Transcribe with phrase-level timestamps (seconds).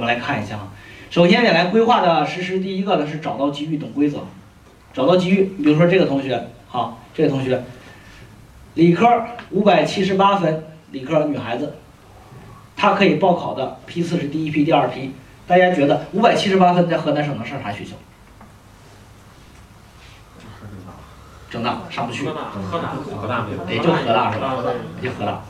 [0.00, 0.72] 们来看一下啊。
[1.10, 4.18] 首先，得来规划的实施，第一个呢是找到机遇，懂规则。
[4.92, 7.62] 找到机遇，比如说这个同学，好，这个同学，
[8.74, 9.06] 理科
[9.50, 11.74] 五百七十八分，理科女孩子，
[12.76, 15.12] 她可以报考的批次是第一批、第二批。
[15.46, 17.92] 大家觉得五百七十八分在河南省能上啥学校？
[21.50, 22.90] 郑大上不去，河南河南
[23.20, 24.56] 河大没有，也就河大是吧？
[25.02, 25.42] 也就河大。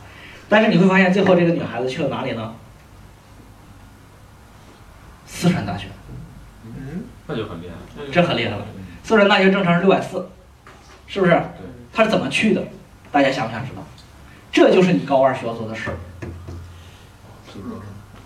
[0.48, 2.54] 但是你会发现，最后这个女孩子去了哪里呢？
[5.40, 5.86] 四川大学，
[6.66, 8.66] 嗯，那就很厉害，这很厉害了。
[9.02, 10.28] 四川大学正常是六百四，
[11.06, 11.42] 是不是？
[11.94, 12.62] 他是怎么去的？
[13.10, 13.82] 大家想不想知道？
[14.52, 15.96] 这就是你高二需要做的事儿，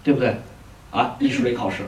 [0.03, 0.35] 对不对？
[0.91, 1.85] 啊，艺术类考试，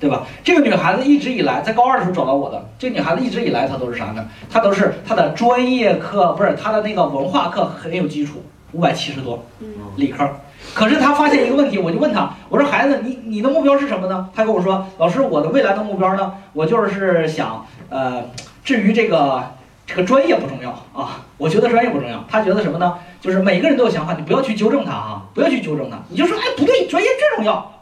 [0.00, 0.26] 对吧？
[0.42, 4.26] 这个女孩子一直以来在高二的时候找到我的，这女孩子一直以来她都是啥呢？
[4.50, 9.46] 她都是她的专业课不是她的那个文化课很有基础，五百七十多，
[9.94, 10.28] 理科。
[10.74, 14.28] 可是他发现一个问题，我就问他，我说孩子，你你的目标是什么呢？
[14.34, 18.24] 他跟我说，老师，我的未来的目标呢，我就是想呃，
[18.64, 19.54] 至于这个
[19.86, 22.94] 这个专业不重要啊，我觉得专业不重要，他觉得什么呢？
[23.20, 27.74] 就是每个人都有想法，你不要去纠正他啊，不要去纠正他，你就说哎不对，专业最重要。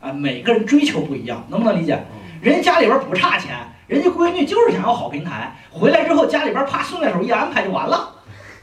[0.00, 2.04] 啊，每个人追求不一样，能不能理解？
[2.40, 3.52] 人家家里边不差钱，
[3.86, 8.08] 人家闺女就是想要好平台，回来之后家里边啪顺带手一安排就完了，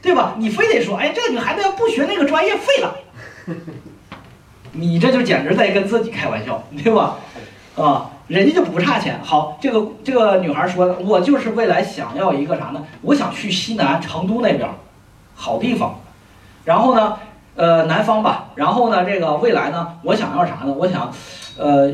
[0.02, 0.34] 对吧？
[0.36, 2.94] 你非得说，哎，这个女孩子要不学那个专业废了，
[4.72, 7.16] 你这就简直在跟自己开玩笑，对吧？
[7.76, 9.18] 啊，人家就不差钱。
[9.22, 12.84] 好，这个这个女孩说，我就是未来想要一个啥呢？
[13.02, 14.68] 我想去西南成都那边，
[15.34, 16.00] 好地方。
[16.64, 17.16] 然后呢？
[17.56, 20.72] 呃，南方吧，然后呢，这个未来呢，我想要啥呢？
[20.72, 21.12] 我想，
[21.58, 21.92] 呃，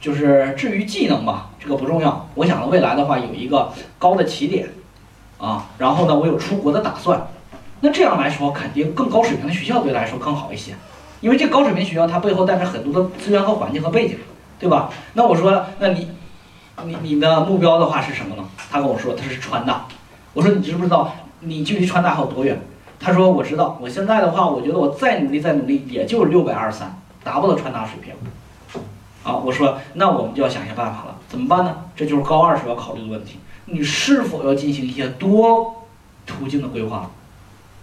[0.00, 2.28] 就是至于技能吧，这个不重要。
[2.34, 4.68] 我想未来的话有一个高的起点，
[5.38, 7.26] 啊，然后呢，我有出国的打算。
[7.80, 10.74] 那这样来说，肯定更高水平的学校对来说更好一些，
[11.20, 14.18] 因为这高水平学校它背后带着很多的资源和环境和背景，
[14.58, 14.90] 对吧？
[15.14, 16.08] 那我说，那你，
[16.84, 18.44] 你你的目标的话是什么呢？
[18.70, 19.86] 他跟我说他是川大，
[20.32, 22.60] 我说你知不知道你距离川大还有多远？
[23.00, 28.12] 他说：“我知道，我现在的话，我觉得我再努力再努力，也就是六百二十三，达不到川大水平。”
[29.22, 31.76] 啊，我说那我们就要想想办法了，怎么办呢？
[31.94, 35.86] 这就是高二时候要考虑的问题，你是否要进行一些多
[36.26, 37.08] 途径的规划，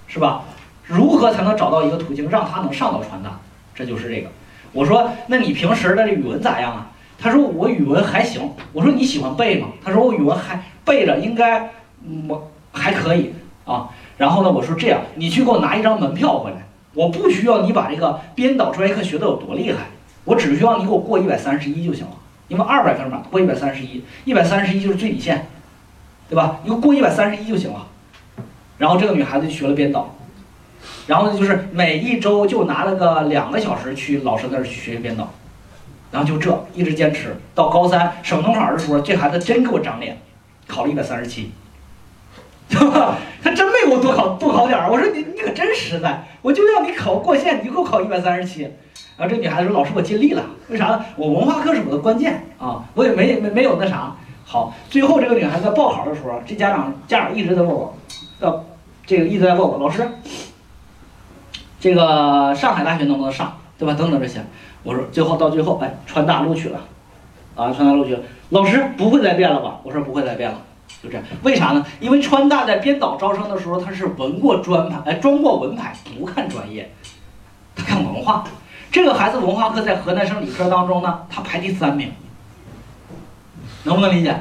[0.07, 0.43] 是吧？
[0.87, 3.39] 如何才能找到一个途径让他能上到川大？
[3.73, 4.29] 这就是这个。
[4.71, 6.87] 我说那你平时的这语文咋样啊？
[7.17, 8.51] 他说我语文还行。
[8.73, 9.69] 我说你喜欢背吗？
[9.83, 11.71] 他说我语文还背着，应该
[12.27, 13.33] 我还可以
[13.65, 13.89] 啊。
[14.17, 16.57] 然后呢，我说这样，你去给我拿一张门票回来。
[16.93, 19.79] 我不需要你把这个编导专业课学的有多厉害，
[20.23, 22.11] 我只需要你给我过一百三十一就行了。
[22.47, 25.47] 因为二百分嘛，过一百三十一，一百三十一就是最底线，
[26.29, 26.59] 对吧？
[26.63, 27.87] 你给我过一百三十一就行了。
[28.77, 30.14] 然后这个女孩子就学了编导，
[31.07, 35.31] 然后呢，就是每一周就拿了个两个小时去老师那儿去学编导，
[36.11, 40.17] 然后就这一直坚持到高三省统考的时候，这孩子真给我长脸，
[40.67, 41.51] 考了一百三十七。
[42.67, 43.15] 对吧？
[43.43, 44.89] 他真没给我多考多考点儿。
[44.89, 48.63] 我说你你可真实在，我就要你考过线，你就给我考一百三十七。
[49.15, 50.43] 然后这女孩子说：“老师，我尽力了。
[50.69, 50.99] 为啥？
[51.15, 54.15] 我文化课是我的关键啊，我也没没没有那啥。
[54.43, 57.95] 好，最后这个女孩子报考的时候，这家长家长一直在问我，
[58.39, 58.65] 要
[59.05, 60.01] 这个一直在问我，老师，
[61.85, 63.55] 这个上海大学能不能上？
[63.77, 63.93] 对吧？
[63.93, 64.43] 等等这些。
[64.81, 66.79] 我说最后到最后，哎，川大录取了，
[67.55, 68.23] 啊，川大录取了。
[68.49, 69.79] 老师不会再变了吧？
[69.83, 70.57] 我说不会再变了。”
[71.03, 71.85] 就这样，为啥呢？
[71.99, 76.91] 因为川大在编导招生的时候，他是文过专排，哎，专过文排，不看专业，
[77.75, 78.43] 他看文化。
[78.91, 82.11] 这个孩子文化课在河南省理科当中呢，他排第三名，
[83.83, 84.35] 能不能理解？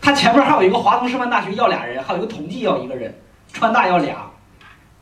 [0.00, 3.14] 他前面还有一个华东师范大学要俩人，还有一个同济要一个人，
[3.52, 4.16] 川大要俩，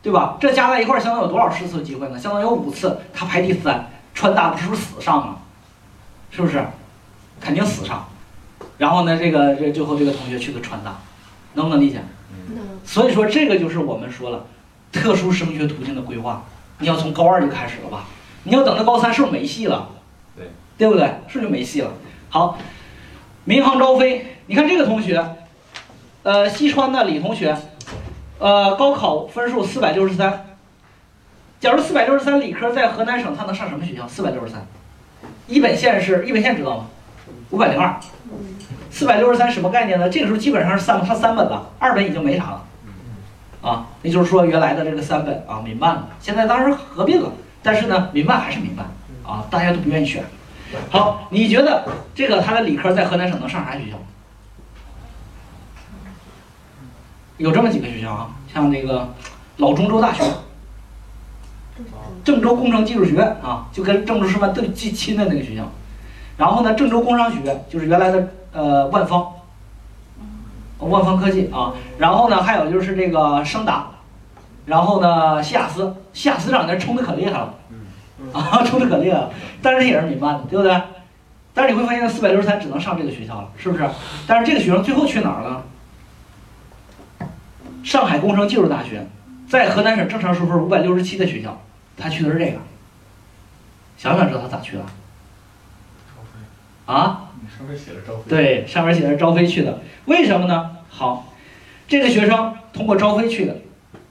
[0.05, 0.37] 对吧？
[0.39, 2.19] 这加在一块儿，相当于有多少试次机会呢？
[2.19, 5.37] 相当于有五次，他排第三，川大不是不是死上吗？
[6.29, 6.63] 是不是？
[7.41, 8.07] 肯定死上。
[8.77, 10.95] 然后呢，这个这最后这个同学去的川大，
[11.55, 12.03] 能不能理解？
[12.53, 12.63] 能。
[12.85, 14.45] 所以说这个就是我们说了，
[14.91, 16.43] 特殊升学途径的规划，
[16.77, 18.05] 你要从高二就开始了吧？
[18.43, 19.89] 你要等到高三是不是没戏了？
[20.37, 21.05] 对，对不对？
[21.27, 21.91] 是不是就没戏了？
[22.29, 22.59] 好，
[23.43, 25.35] 民航招飞，你看这个同学，
[26.21, 27.57] 呃，西川的李同学，
[28.39, 30.45] 呃，高考分数四百六十三。
[31.59, 34.07] 假如四百六十三理科在河南省，他能上什么学校？
[34.07, 34.65] 四百六十三，
[35.47, 36.85] 一本线是一本线知道吗？
[37.49, 37.95] 五百零二。
[38.91, 40.09] 四百六十三什么概念呢？
[40.09, 42.63] 这个时候基本上是三，上三本了，二本已经没啥了，
[43.61, 48.85] 啊，也就是说原来的这个三本啊，民办了，现在当然合并了，但是呢，民办还是民办
[49.25, 50.23] 啊，大家都不愿意选。
[50.89, 51.83] 好，你觉得
[52.13, 53.97] 这个他的理科在河南省能上啥学校？
[57.37, 59.13] 有这么几个学校啊，像那个
[59.57, 60.23] 老中州大学、
[62.23, 65.69] 郑州工程技术学院啊，就跟郑州师范最近亲的那个学校。
[66.37, 69.31] 然后呢，郑州工商学院就是原来的呃万方，
[70.79, 71.73] 万方科技啊。
[71.97, 73.87] 然后呢，还有就是这个升达，
[74.65, 77.53] 然后呢，西雅斯，西雅斯这两年冲的可厉害了，
[78.33, 79.29] 啊，冲的可厉害了，
[79.61, 80.81] 但是也是民办的，对不对？
[81.53, 83.89] 但是你会发现，四百六十三只能上这个学校了，是不是？
[84.27, 85.63] 但是这个学生最后去哪儿了？
[87.85, 89.05] 上海工程技术大学，
[89.47, 91.61] 在河南省正常收分五百六十七的学校，
[91.95, 92.57] 他去的是这个。
[93.95, 94.83] 想不想知道他咋去的？
[96.87, 97.29] 啊？
[97.55, 98.23] 上面写着招飞。
[98.27, 100.71] 对，上面写着招飞去的，为什么呢？
[100.89, 101.31] 好，
[101.87, 103.55] 这个学生通过招飞去的，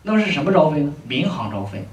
[0.05, 0.95] 那么是什么招飞呢？
[1.09, 1.85] 民航招飞。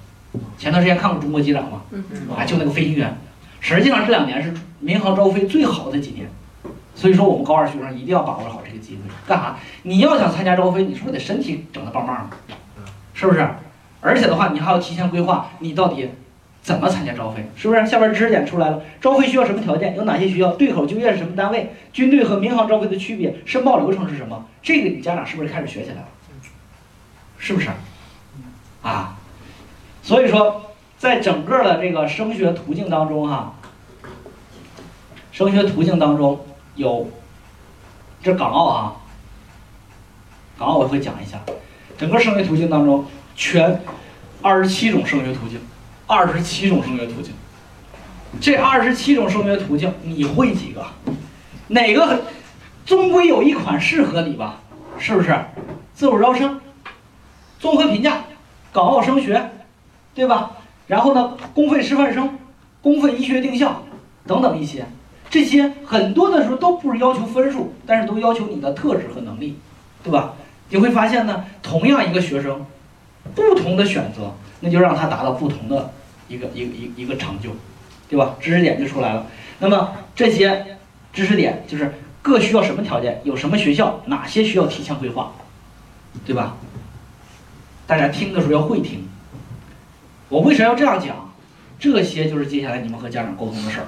[0.60, 1.81] 前段时间看过《中国机长》吗？
[1.89, 2.04] 嗯
[2.38, 3.18] 啊，就那个飞行员。
[3.60, 6.30] 实际上这两年是民航招飞最好的几年，
[6.95, 9.01] 所以说我们高二学生一定要把握好这个机会。
[9.27, 9.55] 干啥？
[9.83, 12.38] 你要想参加招飞，你是不是得身体整得棒棒的？
[13.13, 13.47] 是不是？
[14.01, 16.09] 而且的话，你还要提前规划，你到底
[16.61, 17.49] 怎么参加招飞？
[17.55, 17.85] 是不是？
[17.88, 19.95] 下边知识点出来了，招飞需要什么条件？
[19.95, 20.51] 有哪些学校？
[20.53, 21.73] 对口就业是什么单位？
[21.91, 23.35] 军队和民航招飞的区别？
[23.45, 24.45] 申报流程是什么？
[24.61, 26.07] 这个你家长是不是开始学起来了？
[27.37, 27.69] 是不是？
[28.81, 29.17] 啊，
[30.03, 30.67] 所以说。
[31.01, 33.55] 在整个的这个升学途径当中，哈，
[35.31, 36.39] 升学途径当中
[36.81, 37.07] 有
[38.22, 38.95] 这港澳啊，
[40.57, 41.39] 港澳我会讲一下，
[41.98, 43.06] 整个升学途径当中
[43.36, 43.81] 全
[44.42, 45.62] 二十七种升学途径，
[46.07, 47.33] 二十七种升学途径，
[48.42, 50.86] 这二十七种升学途径你会几个？
[51.68, 52.24] 哪个
[52.86, 54.60] 终归有一款适合你吧？
[55.00, 55.39] 是不是？
[55.94, 56.60] 自主招生、
[57.60, 58.24] 综合评价、
[58.74, 59.51] 港澳升学，
[60.16, 60.51] 对吧？
[60.88, 62.38] 然后呢，公费师范生、
[62.81, 63.83] 公费医学定向
[64.25, 64.86] 等等一些，
[65.31, 69.57] 这些很多的时候都不是要求分数，但是都要求你的特质和能力，
[70.04, 70.33] 对吧？
[70.69, 72.66] 你会发现呢，同样一个学生，
[73.33, 75.89] 不同的选择，那就让他达到不同的
[76.28, 77.50] 一个一个一个一个成就，
[78.10, 78.36] 对吧？
[78.42, 79.25] 知识点就出来了。
[79.60, 80.78] 那么这些
[81.13, 85.31] 知识点就是各需要什么条件，有什么学校，哪些需要提前规划，
[86.25, 86.57] 对吧？
[87.88, 89.07] 大家听的时候要会听。
[90.28, 91.31] 我为啥要这样讲？
[91.80, 93.88] 这些就是接下来你们和家长沟通的事儿，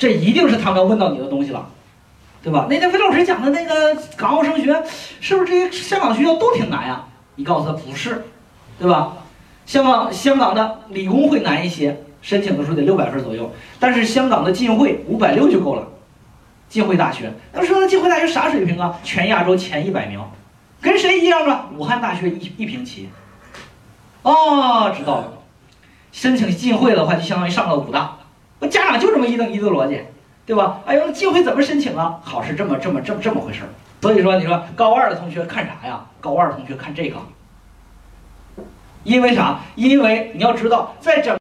[0.00, 1.68] 这一定是他们要问到你的东西了，
[2.42, 2.66] 对吧？
[2.70, 4.82] 那天魏老师讲的那个港澳升学，
[5.20, 7.04] 是不是这些香港学校都挺难呀？
[7.34, 8.24] 你告诉他不是，
[8.78, 9.18] 对吧？
[9.66, 15.86] 香港香港的理工会难一些，申请的时候得六百分左右，但是香港的浸会五百六就够了。
[16.70, 18.98] 浸会大学，那说浸会大学啥水平啊？
[19.04, 20.18] 全亚洲前一百名，
[20.80, 21.68] 跟谁一样啊？
[21.76, 23.10] 武汉大学一一平齐。
[24.22, 25.32] 哦，知道了。
[26.10, 28.16] 申请进会的话，就相当于上了武大。
[28.60, 30.00] 我家长就这么一等一的逻辑，
[30.46, 30.80] 对吧？
[30.86, 32.20] 哎呦，进会怎么申请啊？
[32.22, 33.68] 好是这么这么这么这么回事儿。
[34.00, 36.06] 所以说，你说高二的同学看啥呀？
[36.20, 37.16] 高二同学看这个，
[39.02, 39.60] 因为啥？
[39.74, 41.38] 因为你要知道，在整。